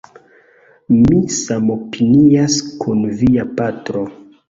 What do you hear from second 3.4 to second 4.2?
patro